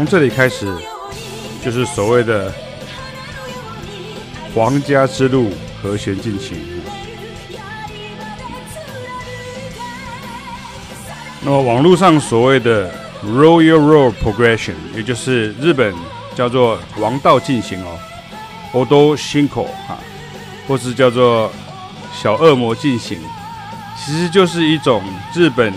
[0.00, 0.66] 从这里开始，
[1.62, 2.50] 就是所谓的
[4.54, 5.50] 皇家之路
[5.82, 6.56] 和弦进行。
[11.42, 12.90] 那么网络上所谓的
[13.22, 15.94] Royal Road Progression，也就是日本
[16.34, 17.98] 叫做王道进行哦
[18.72, 20.00] ，Odo Shinko 啊，
[20.66, 21.52] 或是叫做
[22.14, 23.18] 小恶魔进行，
[24.02, 25.02] 其实就是一种
[25.34, 25.70] 日本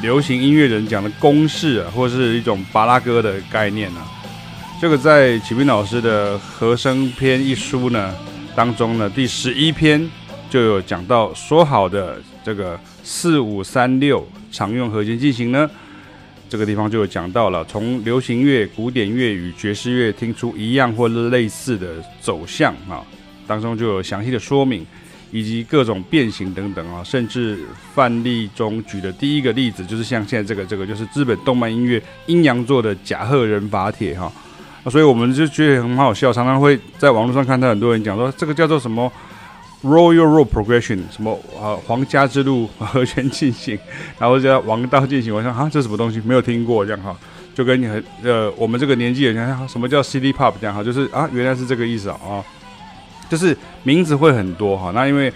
[0.00, 4.00] 流行音乐人讲的公式啊，或是一种巴拉歌的概念呢、
[4.80, 8.14] 这个在启斌老师的和声篇一书呢
[8.54, 10.08] 当中呢，第十一篇
[10.48, 14.26] 就有讲到，说好的这个四五三六。
[14.50, 15.68] 常用和弦进行呢，
[16.48, 21.88] 这个地方就有讲到了，从流行乐、古典乐与爵士乐听出一样或类似的
[22.20, 23.04] 走向啊，
[23.46, 24.86] 当中就有详细的说明，
[25.30, 27.58] 以及各种变形等等啊，甚至
[27.94, 34.32] 范例中举的第一个例子就是像现在这个这个就是日本动漫音乐阴阳座的甲贺忍法帖哈，
[34.90, 39.10] 所以我们就觉得很好笑，常常会在网络上看到很多人讲说这个叫做什么。
[39.84, 41.78] Royal Road Progression，什么啊？
[41.86, 43.78] 皇家之路和弦进行，
[44.18, 45.32] 然后叫王道进行。
[45.32, 46.20] 我想啊，这什么东西？
[46.24, 47.16] 没有听过这样哈，
[47.54, 52.44] 就跟你很呃，我们这个年纪人讲，什么叫 City Pop 这样哈，就是啊，原来是这个意思啊啊，
[53.28, 54.90] 就是名字会很多哈。
[54.94, 55.32] 那因为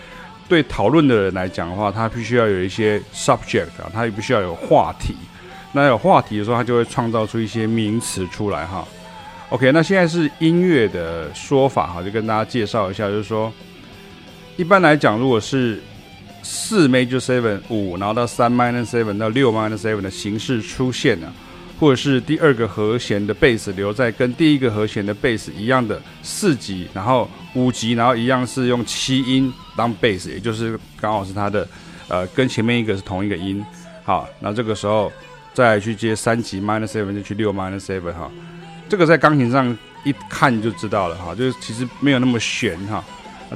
[0.48, 5.14] 对讨论的人来讲的话，他必须要有一些 subject 啊，他也必须要有话题。
[5.72, 8.86] 那有话题的时候，他就会创造出一些名词出来哈。
[9.50, 13.53] OK，那现在是音乐的说法哈，就跟大家介绍一下，就是说。
[14.59, 15.82] 一般来讲，如果是
[16.42, 21.32] 四 major seven 五，然后到三 minor seven 到六 minor seven 的形式出现了，
[21.78, 31.66] 或者是第二个和弦的贝斯留在跟第一个和弦的贝斯一样的四级，然后五级，然后一样是用七音当贝斯，也就是刚好是它的
[32.09, 33.65] 呃跟前面一个是同一个音。
[34.05, 35.12] 好，那这个时候
[35.55, 38.31] 再去接三级 minus seven 就去六 minus seven 哈，
[38.89, 43.04] 这个在钢琴上一看就知道了哈，就是其实没有那么悬哈。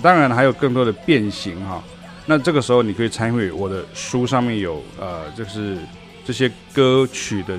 [0.02, 1.82] 当然还有更多的变形哈，
[2.26, 5.78] 那这个时候你可以参与我的书上面有呃，就是
[6.24, 7.58] 这些歌曲的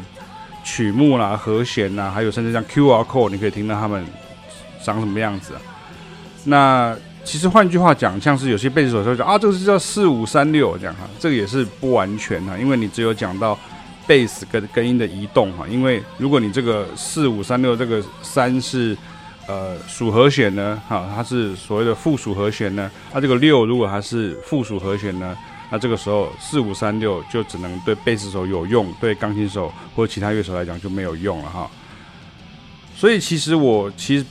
[0.68, 4.06] 曲目啦、和弦呐，还有甚至像 QR code，你可以听到他们
[4.84, 5.54] 长什么样子。
[6.44, 13.58] 那其实换句话讲，像是有些贝斯手说啊，这个是叫四五三六这样哈，这个也是不完全哈，因为你只有讲到
[14.06, 18.98] 贝斯跟根音的移动哈，因为如果你这个四五三六这个三是。
[19.50, 22.92] 呃，属和弦呢，哈，它是所谓的附属和弦呢。
[23.10, 25.34] 它这个六如果它是附属和弦呢，
[25.70, 31.70] 那这个时候四五三六就只能对贝斯手有用，对钢琴手或其他乐手来讲就没有用了哈。
[32.96, 34.26] 所以其实我其实。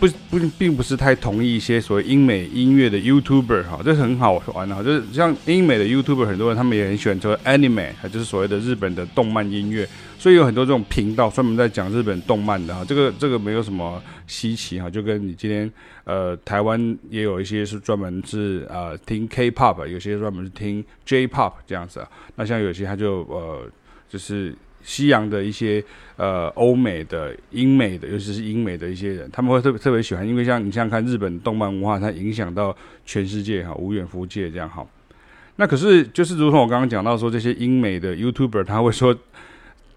[0.00, 9.88] 不不，并不是太同意一些所谓英美音乐的 YouTuber 哈，这是很好玩的哈，就是像英美的 YouTuber，很多人他们也很喜欢说 Anime，就是所谓的日本的动漫音乐，
[10.18, 15.70] 所以有很多这种频道专门在讲日本动漫的哈，这个这个没有什么稀奇哈，就跟你今天
[16.04, 23.68] 呃台湾也有一些是专门是呃听 K-pop，有些专门是听 J-pop 这样子啊，那像有些他就呃
[24.08, 24.54] 就是。
[24.88, 25.84] 西洋的一些
[26.16, 32.74] 呃欧美的英美的，尤其是英美的一些人，他们会特别特别喜欢，因为像你像看日本动漫文化，它影响到
[33.04, 34.82] 全世界哈，无远弗届这样哈。
[35.56, 39.14] 那可是就是如同我刚刚讲到说，这些英美的 YouTuber 他会说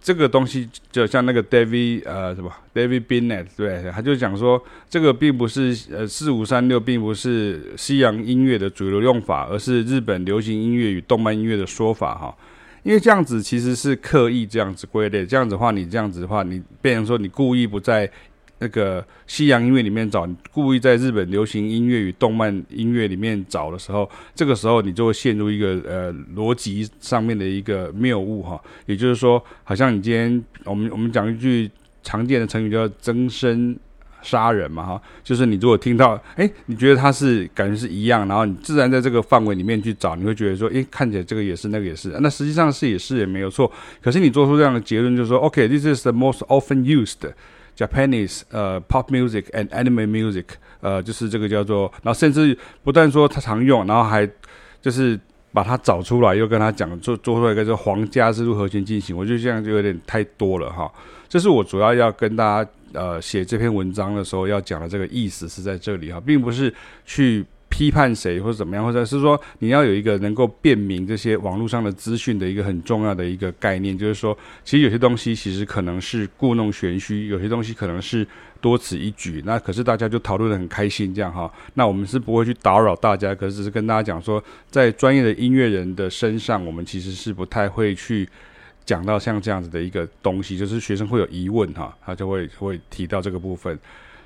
[0.02, 12.36] 这个东西，就像那个 David 呃什么 David Bennett 对，他就讲说这个并不是呃四五三六，并不是西洋音乐的主流用法，而是日本流行音乐与动漫音乐的说法哈。
[12.84, 18.10] 因为这样子其实是刻意这样子归类，这样子的话，你这样子的话，你变成说你故意不在
[18.60, 28.62] 那个西洋音乐里面找，你故意在日本流行音乐与动漫音乐里面找的时候，这个时候你就会陷入一个呃逻辑上面的一个谬误哈。
[28.86, 31.70] 也就是说，好像你今天我们我们讲一句
[32.04, 33.78] 常见的成语叫增生。
[34.22, 43.72] 杀人嘛，哈，就是你如果听到，哎，你觉得它是感觉是一样，然后你自然在这个范围里面去找，你会觉得说，哎，看起来这个也是，那个也是，那实际上是也是也没有错。
[44.02, 47.18] 可是你做出这样的结论，就是说，OK，this is the most often used
[47.76, 50.46] Japanese 呃 pop music and anime music，
[50.82, 54.30] 呃，就是这个叫做，然后甚至不但说他常用，然后还
[54.82, 55.20] 就是
[55.52, 60.92] 把它找出来，又跟他讲做做出来一个叫皇家之路和弦进行，我觉得这样就有点太多了哈。
[61.28, 62.70] 这是我主要要跟大家。
[62.94, 66.74] 呃，写这篇文章的时候要讲的这个意思是在这里哈，并不是
[67.06, 78.28] 去批判谁或者怎么样，或者是说你要有一个能够辨明这些网络上的资讯的一个很重要的一个概念，就是说，其实有些东西其实可能是故弄玄虚，有些东西可能是
[78.60, 79.42] 多此一举。
[79.46, 88.28] 那可是大家就讨论得很开心这样哈，那我们是不会去打扰大家，可是只是跟大家讲说，在专业的音乐人的身上，我们其实是不太会去。
[88.92, 93.80] 讲到像这样子的一个东西，就是学生会有疑问哈，他就会会提到这个部分。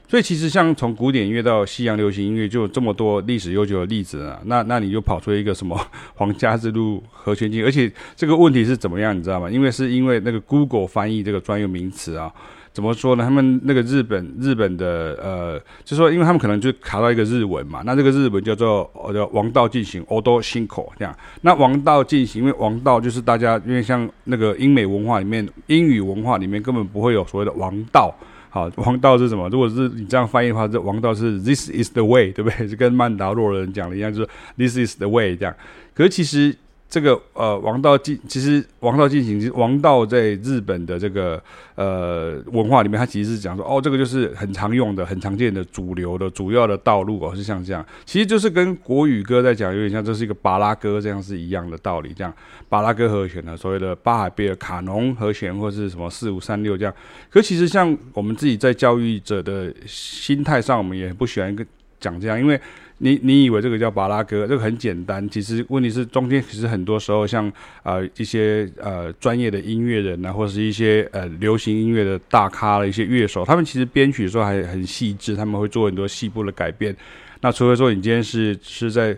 [0.08, 4.42] 所以其实像从古典音乐到西洋流行音乐，就这么多历史悠久的例子啊。
[4.46, 5.80] 那那你就跑出一个什么
[6.16, 9.48] 皇家之路和弦进行，而且这个问题是怎么样，你知道吗？
[9.48, 12.34] 因为是因为那个 Google 翻译这个专有名词啊，
[12.76, 13.24] 怎么说呢？
[13.24, 21.18] 他们那个日本日本的呃，就说因为他们可能就卡到一个日文嘛，那这个日文叫做叫王道进行 Odo Shinko 这样。
[21.40, 28.14] 那王道进行，因为王道就是大家因为像那个英美文化里面，英语文化里面根本不会有所谓的王道。
[28.50, 29.48] 好，王道是什么？
[29.48, 32.68] 如果是你这样翻译的话，这王道是 This is the way，对不对？
[32.68, 35.56] 就跟曼达洛人讲的一样，就是 This is the way 这样。
[35.94, 36.54] 可是其实。
[36.96, 41.44] 这个呃，王道进其实王道进行，王道在日本的这个
[41.76, 52.34] 呃文化里面，它其实是讲说，哦，这个就是很常用的、很常见的主流的主要的道路哦，是像这样，其实就是跟国语歌在讲有点像，这是一个巴拉歌这样是一样的道理，这样
[52.70, 56.94] 巴拉歌和弦呢，所谓的巴海贝尔卡农和弦或是什么四五三六这样。
[57.30, 61.68] 可其实像我们自己在教育者的心态上，我们也不喜欢跟
[62.00, 62.60] 讲这样，因为。
[63.00, 67.52] 你你以为这个叫巴拉歌，这个很简单，其实问题是中间其实很多时候像
[67.84, 76.96] 呃一些呃专业的音乐人啊，或者是一些呃流行音乐的大咖的一些乐手，他们其实编曲的时候还很细致，他们会做很多细部的改变。
[77.42, 79.14] 那除非说你今天是是在。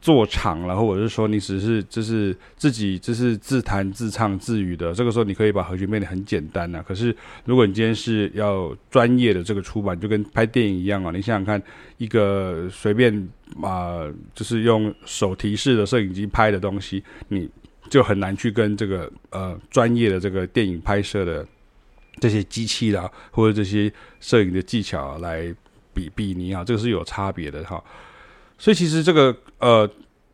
[0.00, 6.84] 做场，然后或者是说你只是就是自己就是自弹自唱自语的，这个时候你可以把和弦变得很简单呐、啊。
[6.88, 7.14] 可是
[7.44, 11.62] 如果你今天是要专业的这个出版，就跟拍电影一样啊，你想想看，
[11.98, 13.28] 一个随便
[13.60, 17.46] 啊、就是用手提式的摄影机拍的东西，你
[17.90, 21.46] 就很难去跟这个呃专业的这个电影拍摄的
[22.20, 25.54] 这些机器啦，或者这些摄影的技巧来
[25.92, 27.82] 比比拟啊，这个是有差别的哈。
[28.60, 29.88] 所以其实这个呃，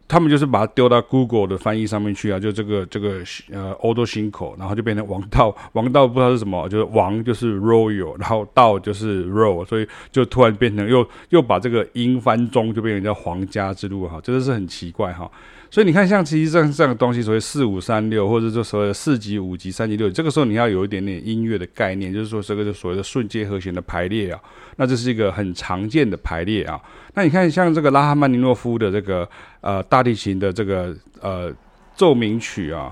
[0.08, 3.20] 他们就是把它丢到 Google 的翻译上面去啊，就这个这个
[3.52, 15.30] 呃 Old 新口然后就变成王道， 王道不知道是什么，就是王就是 Royal，然后道就是 Roll，所以就突然变成又又把这个英翻中，就变成叫皇家之路哈，真的是很奇怪哈。
[15.76, 24.40] 所以你看，像其实这样这样的东西，所谓四五三六，或者说所谓的四级、五级、三级、六级，这个时候你要有一点点音乐的概念，就是说这个就所谓的瞬间和弦的排列啊，
[24.76, 26.80] 那这是一个很常见的排列啊。
[27.12, 29.28] 那你看，像这个拉赫曼尼诺夫的这个
[29.60, 31.52] 呃大提琴的这个呃
[31.94, 32.90] 奏鸣曲啊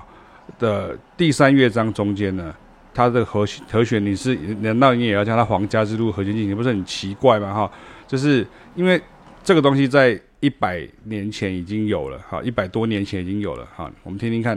[0.59, 2.53] 的第三乐章中间呢，
[2.93, 7.51] 它的和和弦你是难道你也要叫它皇家之路和弦进行，不是很奇怪吗？
[7.51, 7.71] 哈，
[8.05, 9.01] 就是因为
[9.45, 10.19] 这个东西在。
[10.41, 14.55] 一百年前已经有了，哈，一百多年前已经有了，哈，我们听听看。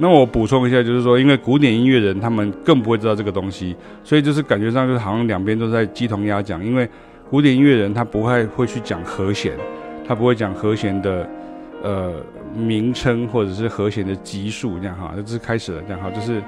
[0.00, 3.74] 那我补充一下，就是说，因为古典音乐人他们更不会知道这个东西，
[4.04, 6.64] 所以就是感觉上就是好像两边都在鸡同鸭讲。
[6.64, 6.88] 因为
[7.28, 9.52] 古典音乐人他不会会去讲和弦，
[10.06, 11.28] 他不会讲和弦的
[11.82, 12.12] 呃
[12.54, 15.12] 名称或者是和弦的级数这样哈。
[15.16, 16.40] 这是开始了这样哈，就是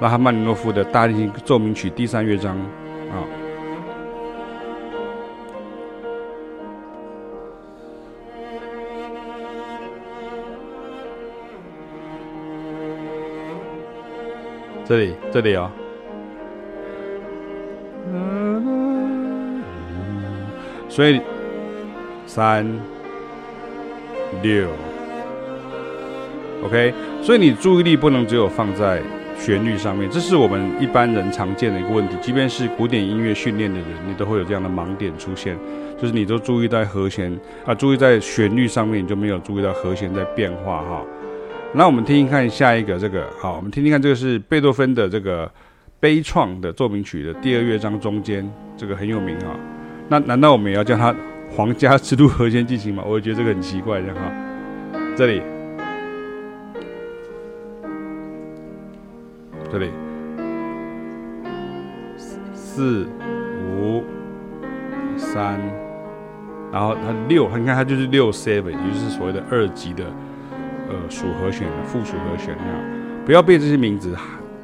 [0.00, 2.56] 拉赫曼尼诺夫的大提琴奏鸣曲第三乐章
[3.10, 3.26] 啊。
[14.88, 15.70] 这里，这里哦。
[20.88, 21.20] 所以，
[22.24, 22.66] 三
[24.42, 24.66] 六
[26.64, 26.94] ，OK。
[27.22, 29.02] 所以你注意力不能只有放在
[29.38, 32.16] 旋律上面，这是我们一般人常见的一个问题。
[32.22, 35.54] 即便是古典音乐训练的人，你都会有这样的盲点出现，
[36.00, 41.04] 就是你都注意在和弦啊，注意在旋律上面，你就没有注意到和弦在变化哈。
[41.74, 45.48] 那我们听听看下一个这个，好，我们听听看这个是贝多芬的这个
[46.00, 49.54] 悲怆的奏鸣曲的第二乐章中间，这个很有名哈。
[50.08, 51.14] 那难道我们也要叫它
[51.50, 53.04] 皇家之路和弦进行吗？
[53.06, 54.32] 我也觉得这个很奇怪，这样哈。
[55.14, 55.42] 这里，
[59.70, 59.90] 这里，
[62.54, 63.06] 四
[63.66, 64.02] 五
[65.18, 65.60] 三，
[66.72, 70.04] 然后它六，你看它就是六 seven，也就是所谓的二级的。
[70.88, 72.82] 呃，属和弦的附属和弦那样，
[73.24, 74.16] 不要被这些名字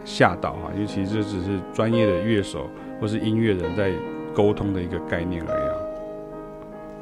[0.04, 2.68] 吓到啊，因为其实这只是专业的乐手
[3.00, 3.92] 或是音乐人在
[4.34, 5.74] 沟通的一个概念而已啊。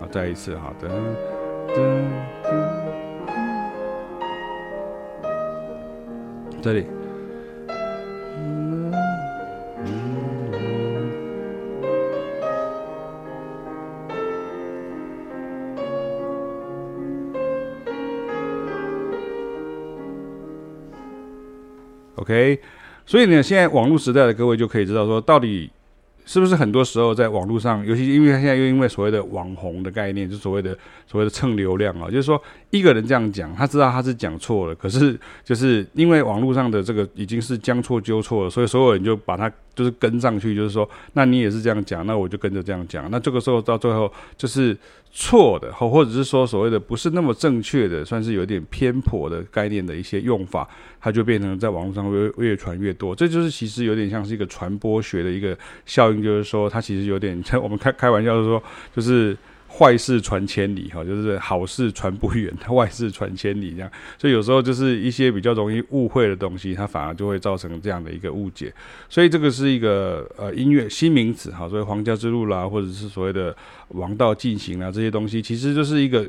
[0.00, 0.88] 好，再一次哈，噔
[1.72, 1.80] 噔
[2.44, 2.50] 噔，
[6.60, 6.86] 这里，
[22.32, 22.58] OK，
[23.04, 25.70] 所以呢，现在网络时代的各位就可以知道说，到底。
[26.24, 30.70] 是不是很多时候在网络上，尤其因为他现在又因为所谓的网红的概念，就所谓的
[31.04, 44.76] 所谓的蹭流量啊，就是说一个人这样讲，他知道他是讲错了，可是就是因为网络上的这个已经是将错就错了，所以所有人就把他就是跟上去，就是说，那你也是这样讲，那我就跟着这样讲，那这个时候到最后就是
[45.12, 50.68] 错的，或或者是说所谓的不是那么正确的，算是有点偏颇的概念的一些用法。
[51.04, 58.62] 它就变成在网络上会越传越多，这就是其实有点像是一个传播学的一个效应，就是说它其实有点像 我们开开玩笑说，
[58.94, 59.36] 就是
[59.78, 63.90] 坏事传千里哈，就是好事传不远， 坏事传千里这样。
[64.18, 68.72] 所以有时候就是一些比较容易误会的东西，它反而就会造成这样的一个误解。
[69.08, 73.56] 所以这个是一个呃音乐新名词哈，所以皇家之路啦，或者是所谓的
[73.88, 76.26] 王道进行啊这些东西，其实就是一个。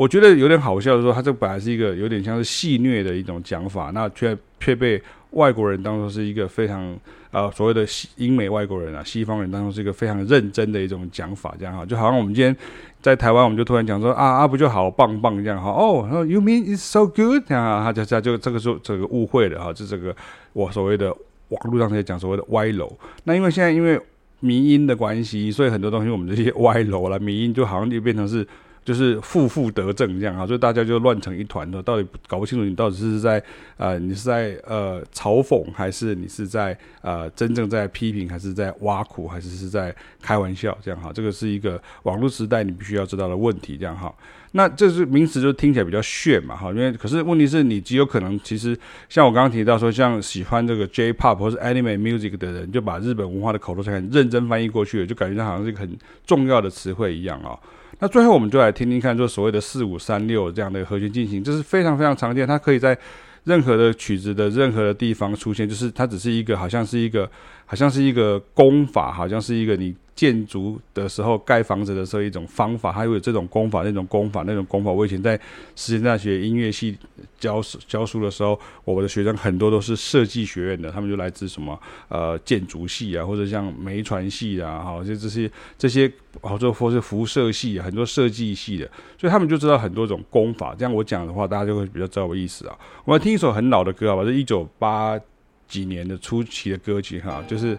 [0.00, 4.98] 我觉得有点好笑的说，他这本来是一个有点像是戏谑的一种讲法，那却却被
[5.32, 6.98] 外国人当作是一个非常
[7.30, 12.56] 呃所谓的英美外国人啊，西方人当中是一个非常认真的一种讲法，这样哈，就好像我们今天
[13.02, 17.42] 在台湾，我们就突然讲说啊啊不就好棒棒这样哈，哦，You mean it's so good？
[17.46, 20.16] 这样啊，他就就这个时候这个误会了哈，就这个
[20.54, 21.14] 我所谓的
[21.50, 22.90] 网络上在讲所谓的歪楼，
[23.24, 24.00] 那因为现在因为
[24.38, 28.46] 迷因的关系，所以很多东西我们这些歪楼啦，迷因就好像就变成是。
[28.90, 33.40] 就是负负得正这样啊，所以大家就乱成一团的，到底搞不清楚你到底是在
[33.76, 41.12] 呃，你是在呃嘲讽，还是你是在呃真正在批评，还是在挖苦，还是是在开玩笑这样哈？
[41.14, 44.12] 这个是一个网络时代你必须要知道的问题这样哈。
[44.50, 48.76] 那这是名词就听起来比较炫嘛哈，因为可是问题是你极有可能其实
[49.08, 57.56] 像我刚刚提到说，像喜欢这个 J-pop 或是 Anime Music 的人，就把日本文化的口头禅认真翻译过去了，就感觉它好像是一个很重要的词汇一样啊。
[58.00, 62.98] 那最后我们就来听听看，就所谓的四五三六这样的和弦进行，这是非常非常常见，它可以在
[63.44, 67.30] 任何的曲子的任何的地方出现，就是它只是一个，好像是一个，
[67.66, 69.94] 好像是一个功法，好像是一个你。
[70.20, 74.92] 建筑的时候，盖房子的时候，一种方法，还有这种功法，那种功法，那种功法。
[74.92, 75.34] 我以前在
[75.74, 76.94] 实践大学音乐系
[77.38, 86.12] 教教书的时候，我的学生很多都是设计学院的，他们就来自什么呃建筑系啊，或者像媒传系啊，哈，就这些这些，
[86.42, 88.84] 或者或是辐射系，很多设计系的，
[89.16, 90.74] 所以他们就知道很多种功法。
[90.78, 92.76] 这样我讲的话，大家就会比较知道我意思啊。
[93.06, 95.18] 我们听一首很老的歌，好吧，是一九八
[95.66, 97.78] 几年的初期的歌曲，哈，就是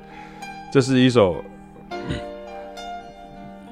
[0.74, 1.46] 这是一首。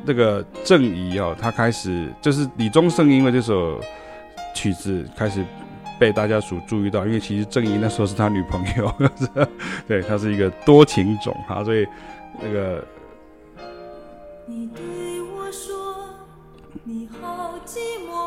[0.10, 3.80] 这个郑怡哦，他开始就是李宗盛，因为这首
[4.56, 5.46] 曲子开始
[6.00, 8.92] 被大家所注意到，因为其实郑怡那时候是他女朋友，
[9.88, 11.86] 对，他是一个多情种哈，所以
[12.42, 12.84] 那个。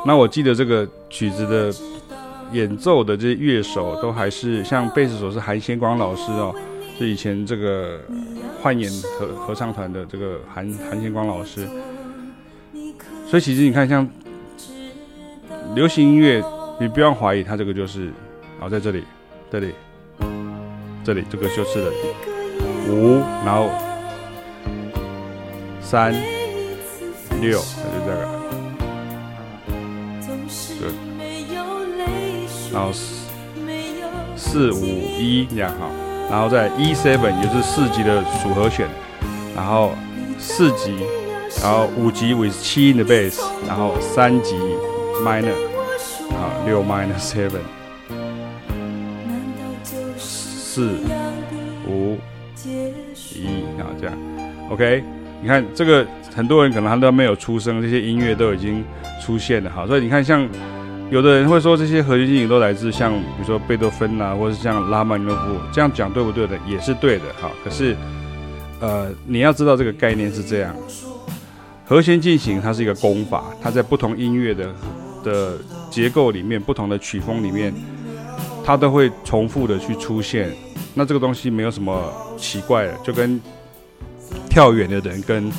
[0.07, 1.75] 那我记得这个曲子的
[2.53, 6.55] 演奏的这些乐手都还是像贝斯手是韩先光老师哦。
[6.99, 8.01] 是以前这个
[8.61, 11.67] 幻言合合唱团的这个韩韩先光老师，
[13.27, 14.09] 所以其实你看，像
[15.75, 16.45] 流行音乐，
[16.79, 18.07] 你不要怀疑，它这个就是，
[18.59, 19.03] 然后在这里，
[19.51, 19.73] 这里，
[21.03, 21.91] 这里这个就是的
[22.89, 23.71] 五，然后
[25.81, 26.13] 三
[27.41, 28.29] 六，那就这个，
[30.79, 30.83] 对，
[32.73, 33.27] 然后四
[34.37, 34.85] 四五
[35.19, 35.91] 一这样哈。
[36.33, 38.89] 然后在 E7，也就是四级的属和弦，
[39.55, 39.93] 然后
[40.39, 40.97] 四级，
[41.63, 44.57] 然后五级 with 七音的 bass，然后三级
[45.23, 45.53] minor，
[46.31, 47.61] 啊六 minor seven，
[50.17, 50.97] 四
[51.87, 52.17] 五
[52.65, 54.17] 一，然后这样
[54.71, 55.05] ，OK，
[55.43, 58.83] 你看这个很多人可能他都没有出生，这些音乐都已经
[59.21, 60.49] 出现了，好，所以你看像。
[61.13, 66.59] 有的人会说这些和弦进行都来自像比如说贝多芬呐、或者是像拉曼诺夫，这样讲对不对的？
[66.67, 67.51] 也是对的哈。
[67.63, 67.95] 可是，
[68.81, 70.75] 呃，你要知道这个概念是这样，
[71.85, 74.75] 和弦进行它是一个功法，它在不同音乐的
[75.23, 75.59] 的
[75.91, 77.75] 结构里面、不同的曲风里面，
[78.65, 80.51] 它都会重复的去出现。
[80.95, 83.39] 那这个东西没有什么奇怪的，就跟
[84.49, 85.53] 跳远的人跟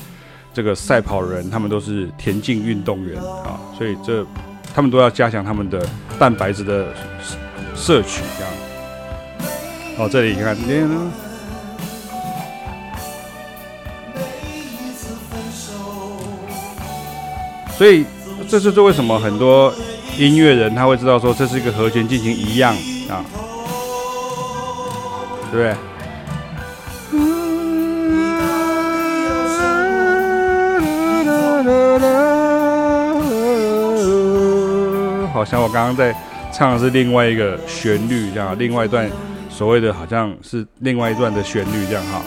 [0.51, 4.25] 这个赛跑人，他们都是田径运动员啊，所以这。
[4.73, 5.85] 他们都要加强他们的
[6.17, 6.87] 蛋白质的
[7.75, 8.51] 摄取，这样。
[9.99, 10.55] 哦，这里你看，
[17.77, 18.05] 所以
[18.49, 19.73] 这就是为什么很多
[20.17, 22.73] 音乐人他会知道说这是一个和弦进行一样
[23.09, 23.25] 啊，
[25.51, 25.75] 对不对？
[35.43, 36.15] 像我刚刚在
[36.51, 39.09] 唱的是另外一个旋律，这样，另外一段
[39.49, 42.21] 所谓的好像是另外一段的旋律这样哈。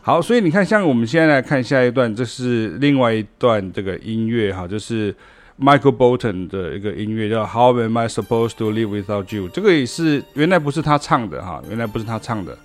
[0.00, 5.14] 好，所以你看，像我们现在来看下一段，这是另外一段这个音乐哈，就是
[5.60, 9.48] Michael Bolton 的一个音乐叫 How Am I Supposed to Live Without You？
[9.48, 12.56] 这个也是原来不是他唱的哈，原来不是他唱的，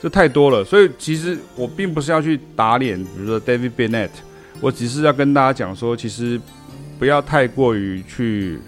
[0.00, 0.64] 这太多了。
[0.64, 4.10] 所以其实我并不是要去打脸，比如说 David Bennett，
[4.62, 6.40] 我只是要跟大家讲说，其实
[6.98, 8.58] 不要太过于去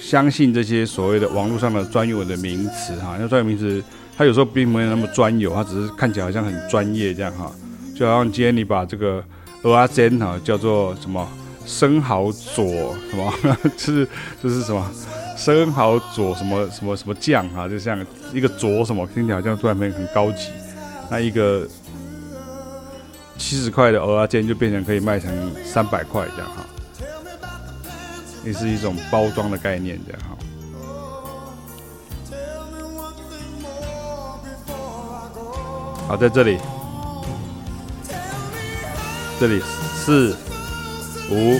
[0.00, 3.82] 相信这些所谓的网络上的专有的名词哈，那专有名词。
[4.16, 7.50] 它有时候并没有那么专有，它只是看起来好像很专业这样哈，
[7.96, 9.24] 就好像今天你把这个
[9.62, 11.26] 蚵仔煎哈叫做什么
[11.64, 13.32] 生蚝佐什么，
[13.78, 14.08] 就 是
[14.42, 14.90] 就是什么
[15.38, 18.04] 生蚝佐什么什么什么酱哈，就像
[18.34, 20.48] 一个佐什么，听起来好像突然变很高级，
[21.10, 21.66] 那一个
[23.40, 26.64] 七十块的蚵仔煎就变成可以卖成三百块这样哈，
[28.44, 30.36] 也是一种包装的概念这样哈。
[36.06, 36.58] 好，在这里，
[39.40, 39.62] 这里
[39.96, 40.36] 四
[41.30, 41.58] 五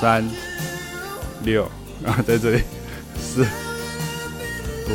[0.00, 0.28] 三
[1.42, 1.64] 六。
[2.04, 2.62] 啊，在这里。
[3.18, 3.42] 四
[4.88, 4.92] 五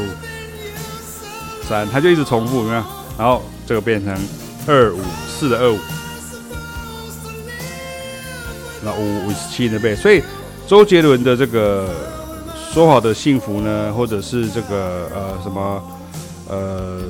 [1.68, 2.84] 三，它就一直重复，有没有？
[3.18, 4.16] 然后这个变成
[4.68, 5.00] 二五。
[5.42, 5.80] 四的二五，
[8.84, 9.96] 那五五十七的倍。
[9.96, 10.22] 所以
[10.68, 11.90] 周杰伦的这个
[12.72, 15.84] 说好的幸福呢，或者是这个呃什么
[16.48, 17.02] 呃。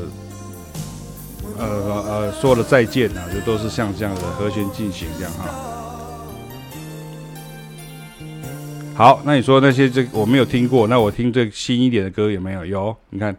[1.58, 1.68] 呃
[2.08, 5.46] 呃，说了再见啊，就都是像这样的和弦进行这样哈。
[8.96, 12.66] 好，那你说那些这我没有听过，那我听这新一点的歌有没有？
[12.66, 13.36] 有，你看。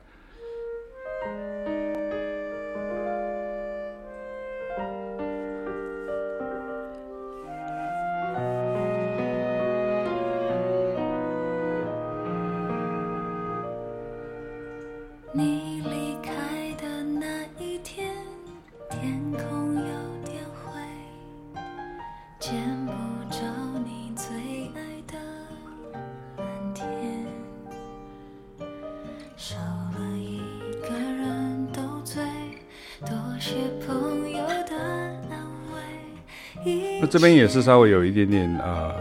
[37.22, 38.92] 这边也是稍微有一点点呃，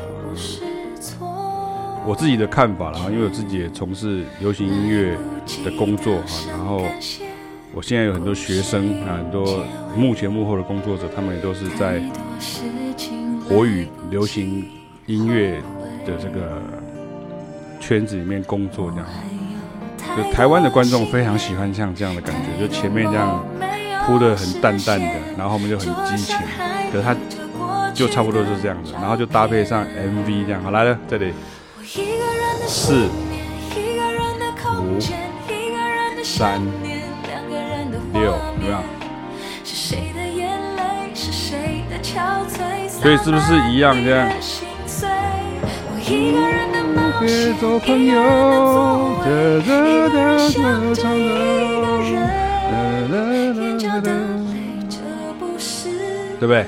[2.05, 5.17] 我自己的看法了哈，因为我自己也从事流行音乐
[5.65, 6.83] 的工作哈，然后
[7.73, 9.65] 我现在有很多学生啊，很多
[9.97, 11.99] 幕前幕后的工作者，他们也都是在
[13.49, 14.69] 国语流行
[15.07, 15.59] 音乐
[16.05, 16.61] 的这个
[17.79, 19.07] 圈子里面工作这样，
[20.15, 23.43] 就台湾的观众非常喜欢像这样的感觉，就前面这样
[24.05, 26.37] 铺得很淡淡的，然后后面就很激情，
[26.91, 27.15] 可是他。
[27.93, 31.33] 就差不多就是这样子，然后就搭配上 MV 这样，好来了，这里。
[32.67, 33.11] 四五
[36.23, 36.59] 三
[38.13, 38.83] 六，怎么样？
[42.89, 44.29] 所以是不是一样这样？
[47.19, 48.13] 别做朋友，
[49.23, 49.65] 对不
[56.47, 56.65] 对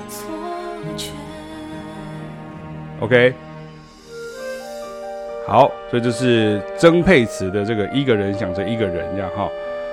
[3.03, 3.33] ？OK，
[5.45, 9.49] 好，所以这是曾沛慈的这个一个人想着一个人这样哈，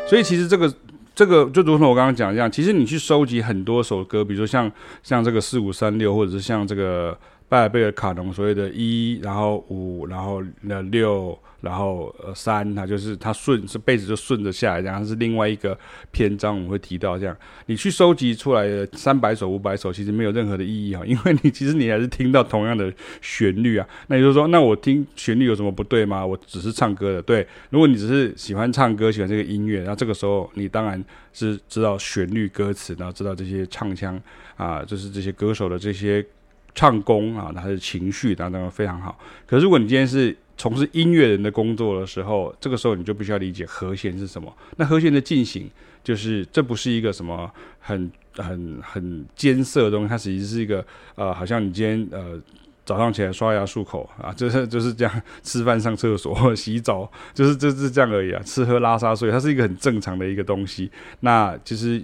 [0.06, 0.72] 所以其实这个
[1.12, 4.70] 这个就如同我刚刚讲一样，其实你去收集很多首歌，比如说像
[5.02, 7.18] 像这个四五三六，或者是像这个
[7.50, 11.38] 拜尔贝尔卡农所谓的一，然后五，然后那六。
[11.62, 15.78] 然后呃三，它就是它顺是辈子就顺着下来，然后是另外一个
[16.10, 17.36] 篇章我们会提到这样。
[17.66, 23.86] 你去收集出来的三百首五百首，其实没有任何的意义哈，因为你其实你还是听到同样的旋律啊。
[24.06, 26.24] 那也就是说，那我听旋律有什么不对吗？
[26.24, 27.46] 我只是唱歌的，对。
[27.68, 34.18] 如果你只是喜欢唱歌，喜欢这个音乐，那这个时候你当然是知道旋律歌词，然后知道这些唱腔
[34.56, 36.24] 啊，就是这些歌手的这些
[36.74, 39.18] 唱功啊，他的情绪等等非常好。
[39.46, 44.54] 可是如果你今天是从事音乐人的工作的时候，这个时候你就必须要理解和弦是什么。
[44.76, 45.70] 那和弦的进行，
[46.04, 52.40] 就是这不是一个什么很很很艰涩的东西，它实是一个呃，好像你今天呃
[52.84, 60.90] 早上起来刷牙漱口啊， 就是就是这样，吃饭上厕所 洗澡，就是就是这样而已啊，吃喝拉撒睡，它是一个很正常的一个东西。
[61.20, 62.02] 那其实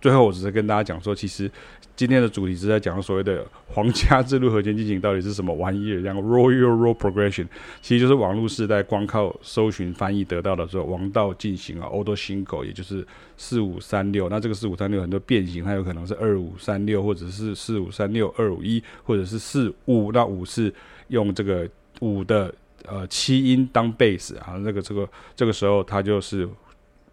[0.00, 1.50] 最后我只是跟大家讲说，其实。
[1.98, 6.00] 今天的主题是在讲所谓的皇家之路和弦进行到底是什么玩意儿？
[6.00, 7.48] 这样 Royal Road Progression
[7.82, 13.04] 其实就是网络时代光靠搜寻翻译得到的说王道进行啊，Odo Single 也就是
[13.36, 14.28] 四五三六。
[14.28, 20.12] 那这个四五三六很多变形，它有可能是二五三六，或者是四五三六二五一，或者是四五。
[20.12, 20.72] 那五是
[21.08, 22.54] 用这个五的
[22.86, 26.48] 呃七音当贝斯啊，那个这个这个时候它就是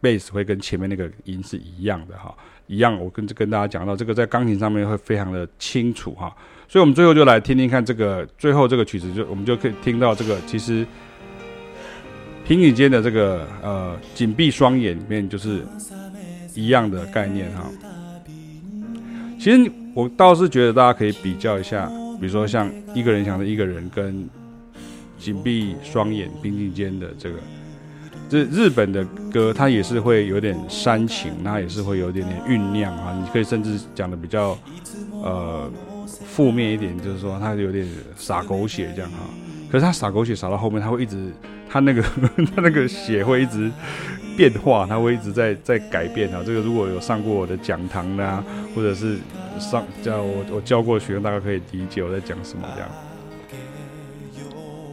[0.06, 2.32] 贝斯会跟前面那个音是一样的哈，
[2.68, 2.96] 一样。
[3.04, 6.32] 我跟跟大家讲到这个在钢琴上面会非常的清楚哈，
[6.68, 10.86] 所以我们最后就来听听看这个最后这个曲子，就我们就可以听到这个其实
[12.48, 15.64] 平行间的这个呃紧闭双眼里面就是
[16.54, 17.66] 一样的概念哈。
[19.40, 21.90] 其实我倒是觉得大家可以比较一下。
[22.18, 24.26] 比如说像一个人想着一个人跟
[25.20, 27.38] 紧闭双眼平行间的这个，
[28.36, 33.18] 这日本的歌，它也是会有点煽情，它也是会有点点酝酿啊。
[33.18, 34.58] 你可以甚至讲的比较
[35.24, 35.72] 呃
[36.06, 39.20] 负面一点，就是说它有点洒狗血这样哈。
[39.72, 41.32] 可是它洒狗血洒到后面，它会一直，
[41.70, 42.02] 它那个
[42.54, 43.72] 它那个血会一直
[44.36, 46.44] 变化，它会一直在在改变啊。
[46.46, 48.44] 这个如果有上过我的讲堂的，
[48.76, 49.18] 或者是。
[49.58, 52.90] 上教我我教过的学生，大概可以理解我在讲什么这样，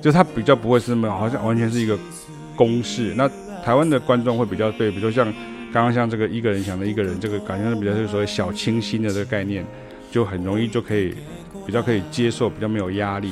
[0.00, 1.98] 就他比较不会是那么好像完全是一个
[2.56, 3.12] 公式。
[3.16, 3.28] 那
[3.64, 5.24] 台湾的观众会比较对，比如说像
[5.72, 9.64] 刚刚像这个一个人想的一个人，这个感觉是比较是所谓小清新的这个概念，
[10.10, 11.14] 就很容易就可以
[11.66, 13.30] 比较可以接受，比较没有压力。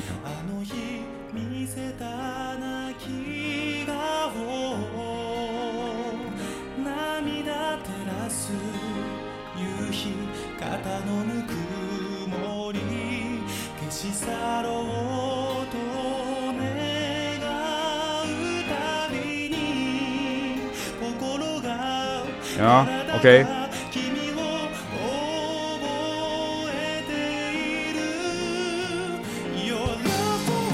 [22.58, 22.86] 啊
[23.16, 23.46] ，OK，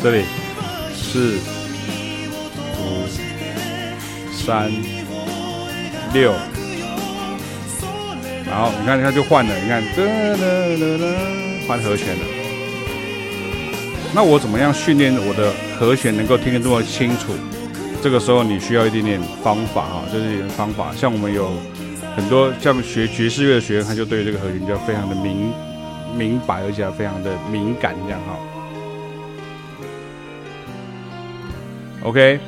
[0.02, 0.24] 这里
[0.94, 1.38] 四
[2.80, 3.06] 五
[4.32, 4.70] 三
[6.12, 6.32] 六，
[8.44, 9.82] 然后你看，你看就换了，你看，
[11.68, 12.24] 换和弦了。
[14.14, 17.34] 那我怎么样训练我的和弦能够听得这么清楚？
[18.06, 20.92] 这个时候你需要一点点方法哈，就是一点方法。
[20.94, 21.50] 像我们有
[22.14, 25.52] 很多像学爵士乐的学生，他就对这个和弦就非常的明
[26.16, 28.38] 明白，而且非常的敏感这样哈。
[32.04, 32.38] OK，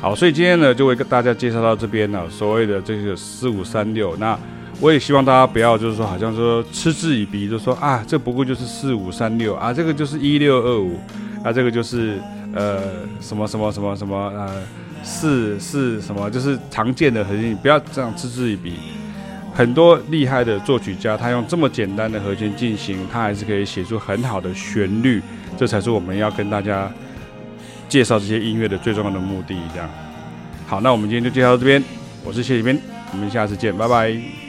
[0.00, 2.26] 好，所以今天呢就会跟大家介绍到这边了。
[2.30, 4.38] 所谓的这个四五三六，那
[4.80, 10.98] 我也希望大家不要就是说好像说嗤之以鼻，就说啊这不过就是四五三六啊，这个就是一六二五
[11.44, 12.18] 啊，这个就是。
[12.54, 12.80] 呃，
[13.20, 14.62] 什么什么什么什么呃，
[15.06, 18.74] 四四什么，就是常见的和弦，不要这样嗤之以鼻。
[19.54, 25.22] 很多厉害的作曲家，他用这么简单的和弦进行，他还是可以写出很好的旋律。
[25.56, 26.92] 这才是我们要跟大家
[27.88, 29.56] 介绍这些音乐的最重要的目的。
[29.72, 29.88] 这样，
[30.66, 31.82] 好，那我们今天就介绍到这边。
[32.22, 32.78] 我是谢启斌，
[33.12, 34.45] 我们下次见，拜拜。